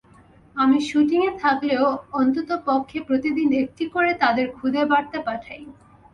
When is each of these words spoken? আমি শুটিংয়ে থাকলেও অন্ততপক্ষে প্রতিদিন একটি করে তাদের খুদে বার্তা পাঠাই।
আমি 0.55 0.77
শুটিংয়ে 0.89 1.31
থাকলেও 1.43 1.85
অন্ততপক্ষে 2.13 2.99
প্রতিদিন 3.07 3.49
একটি 3.63 3.83
করে 3.93 4.11
তাদের 4.23 4.47
খুদে 4.57 4.81
বার্তা 4.91 5.19
পাঠাই। 5.27 5.61